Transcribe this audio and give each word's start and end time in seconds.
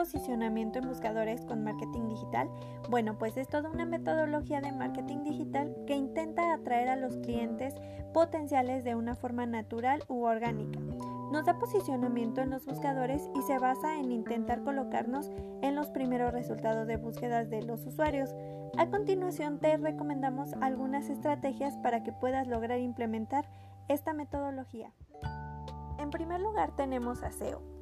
posicionamiento 0.00 0.78
en 0.78 0.88
buscadores 0.88 1.44
con 1.44 1.62
marketing 1.62 2.08
digital? 2.08 2.48
Bueno, 2.88 3.18
pues 3.18 3.36
es 3.36 3.48
toda 3.48 3.68
una 3.68 3.84
metodología 3.84 4.62
de 4.62 4.72
marketing 4.72 5.24
digital 5.24 5.76
que 5.86 5.94
intenta 5.94 6.54
atraer 6.54 6.88
a 6.88 6.96
los 6.96 7.16
clientes 7.18 7.74
potenciales 8.14 8.82
de 8.82 8.94
una 8.94 9.14
forma 9.14 9.44
natural 9.44 10.02
u 10.08 10.24
orgánica. 10.24 10.80
Nos 11.30 11.44
da 11.44 11.58
posicionamiento 11.58 12.40
en 12.40 12.48
los 12.48 12.64
buscadores 12.64 13.28
y 13.36 13.42
se 13.42 13.58
basa 13.58 13.98
en 13.98 14.10
intentar 14.10 14.62
colocarnos 14.62 15.30
en 15.60 15.76
los 15.76 15.90
primeros 15.90 16.32
resultados 16.32 16.86
de 16.86 16.96
búsquedas 16.96 17.50
de 17.50 17.60
los 17.60 17.84
usuarios. 17.84 18.34
A 18.78 18.86
continuación 18.86 19.58
te 19.58 19.76
recomendamos 19.76 20.54
algunas 20.62 21.10
estrategias 21.10 21.76
para 21.76 22.02
que 22.02 22.12
puedas 22.12 22.48
lograr 22.48 22.80
implementar 22.80 23.44
esta 23.88 24.14
metodología. 24.14 24.92
En 25.98 26.08
primer 26.08 26.40
lugar 26.40 26.74
tenemos 26.74 27.22
a 27.22 27.32
SEO. 27.32 27.79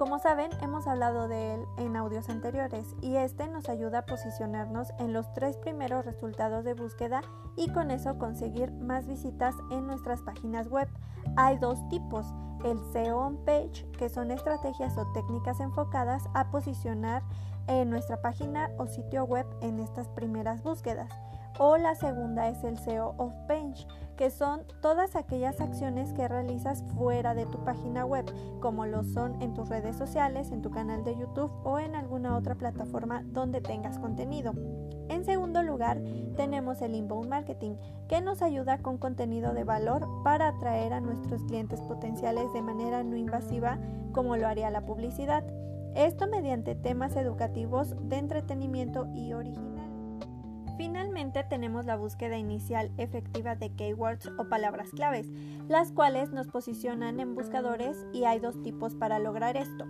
Como 0.00 0.18
saben, 0.18 0.50
hemos 0.62 0.86
hablado 0.86 1.28
de 1.28 1.56
él 1.56 1.66
en 1.76 1.94
audios 1.94 2.30
anteriores 2.30 2.96
y 3.02 3.16
este 3.16 3.46
nos 3.48 3.68
ayuda 3.68 3.98
a 3.98 4.06
posicionarnos 4.06 4.94
en 4.98 5.12
los 5.12 5.30
tres 5.34 5.58
primeros 5.58 6.06
resultados 6.06 6.64
de 6.64 6.72
búsqueda 6.72 7.20
y 7.54 7.70
con 7.70 7.90
eso 7.90 8.16
conseguir 8.16 8.72
más 8.72 9.06
visitas 9.06 9.54
en 9.70 9.86
nuestras 9.86 10.22
páginas 10.22 10.68
web. 10.68 10.88
Hay 11.36 11.58
dos 11.58 11.86
tipos, 11.90 12.24
el 12.64 12.80
SEO 12.94 13.18
on 13.18 13.44
page, 13.44 13.86
que 13.98 14.08
son 14.08 14.30
estrategias 14.30 14.96
o 14.96 15.04
técnicas 15.12 15.60
enfocadas 15.60 16.22
a 16.32 16.50
posicionar 16.50 17.22
en 17.66 17.90
nuestra 17.90 18.22
página 18.22 18.70
o 18.78 18.86
sitio 18.86 19.24
web 19.24 19.46
en 19.60 19.80
estas 19.80 20.08
primeras 20.08 20.62
búsquedas. 20.62 21.12
O 21.58 21.76
la 21.76 21.94
segunda 21.94 22.48
es 22.48 22.62
el 22.64 22.78
SEO 22.78 23.14
off 23.18 23.34
page, 23.46 23.86
que 24.16 24.30
son 24.30 24.62
todas 24.82 25.16
aquellas 25.16 25.60
acciones 25.60 26.12
que 26.12 26.28
realizas 26.28 26.84
fuera 26.94 27.34
de 27.34 27.46
tu 27.46 27.64
página 27.64 28.04
web, 28.04 28.24
como 28.60 28.86
lo 28.86 29.02
son 29.02 29.40
en 29.40 29.54
tus 29.54 29.68
redes 29.68 29.96
sociales, 29.96 30.50
en 30.52 30.62
tu 30.62 30.70
canal 30.70 31.04
de 31.04 31.16
YouTube 31.16 31.50
o 31.64 31.78
en 31.78 31.94
alguna 31.94 32.36
otra 32.36 32.54
plataforma 32.54 33.22
donde 33.24 33.60
tengas 33.60 33.98
contenido. 33.98 34.52
En 35.08 35.24
segundo 35.24 35.62
lugar, 35.62 36.00
tenemos 36.36 36.82
el 36.82 36.94
inbound 36.94 37.28
marketing, 37.28 37.76
que 38.08 38.20
nos 38.20 38.42
ayuda 38.42 38.78
con 38.78 38.98
contenido 38.98 39.54
de 39.54 39.64
valor 39.64 40.06
para 40.22 40.48
atraer 40.48 40.92
a 40.92 41.00
nuestros 41.00 41.42
clientes 41.44 41.80
potenciales 41.80 42.52
de 42.52 42.62
manera 42.62 43.02
no 43.02 43.16
invasiva 43.16 43.78
como 44.12 44.36
lo 44.36 44.46
haría 44.46 44.70
la 44.70 44.86
publicidad. 44.86 45.44
Esto 45.94 46.28
mediante 46.28 46.74
temas 46.74 47.16
educativos 47.16 47.96
de 48.08 48.18
entretenimiento 48.18 49.08
y 49.14 49.32
original. 49.32 49.69
Finalmente 50.76 51.44
tenemos 51.44 51.84
la 51.84 51.96
búsqueda 51.96 52.36
inicial 52.38 52.90
efectiva 52.96 53.54
de 53.56 53.70
keywords 53.74 54.30
o 54.38 54.48
palabras 54.48 54.90
claves, 54.90 55.28
las 55.68 55.92
cuales 55.92 56.30
nos 56.30 56.48
posicionan 56.48 57.20
en 57.20 57.34
buscadores 57.34 58.06
y 58.12 58.24
hay 58.24 58.40
dos 58.40 58.62
tipos 58.62 58.94
para 58.94 59.18
lograr 59.18 59.56
esto. 59.56 59.84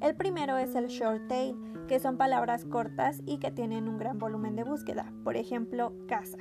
El 0.00 0.14
primero 0.14 0.58
es 0.58 0.74
el 0.74 0.88
short 0.88 1.26
tail, 1.28 1.56
que 1.88 2.00
son 2.00 2.16
palabras 2.16 2.64
cortas 2.64 3.22
y 3.26 3.38
que 3.38 3.50
tienen 3.50 3.88
un 3.88 3.98
gran 3.98 4.18
volumen 4.18 4.56
de 4.56 4.64
búsqueda, 4.64 5.12
por 5.24 5.36
ejemplo, 5.36 5.92
casa. 6.06 6.38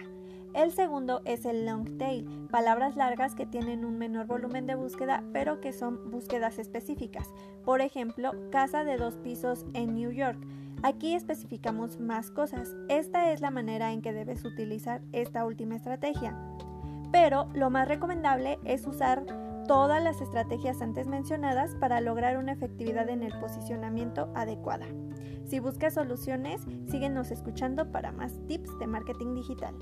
El 0.55 0.71
segundo 0.71 1.21
es 1.25 1.45
el 1.45 1.65
long 1.65 1.97
tail, 1.97 2.47
palabras 2.49 2.95
largas 2.95 3.35
que 3.35 3.45
tienen 3.45 3.83
un 3.83 3.97
menor 3.97 4.25
volumen 4.25 4.65
de 4.65 4.75
búsqueda 4.75 5.21
pero 5.33 5.59
que 5.59 5.73
son 5.73 6.09
búsquedas 6.11 6.59
específicas. 6.59 7.33
Por 7.65 7.81
ejemplo, 7.81 8.31
casa 8.51 8.85
de 8.85 8.95
dos 8.95 9.17
pisos 9.17 9.65
en 9.73 9.95
New 9.95 10.11
York. 10.11 10.39
Aquí 10.85 11.15
especificamos 11.15 11.99
más 11.99 12.29
cosas. 12.29 12.75
Esta 12.89 13.31
es 13.31 13.41
la 13.41 13.49
manera 13.49 13.91
en 13.91 14.03
que 14.03 14.13
debes 14.13 14.45
utilizar 14.45 15.01
esta 15.13 15.43
última 15.43 15.75
estrategia. 15.75 16.37
Pero 17.11 17.49
lo 17.55 17.71
más 17.71 17.87
recomendable 17.87 18.59
es 18.65 18.85
usar 18.85 19.25
todas 19.67 20.03
las 20.03 20.21
estrategias 20.21 20.83
antes 20.83 21.07
mencionadas 21.07 21.73
para 21.73 22.01
lograr 22.01 22.37
una 22.37 22.51
efectividad 22.51 23.09
en 23.09 23.23
el 23.23 23.33
posicionamiento 23.39 24.31
adecuada. 24.35 24.85
Si 25.45 25.57
buscas 25.57 25.95
soluciones, 25.95 26.61
síguenos 26.85 27.31
escuchando 27.31 27.91
para 27.91 28.11
más 28.11 28.39
tips 28.45 28.77
de 28.77 28.85
marketing 28.85 29.33
digital. 29.33 29.73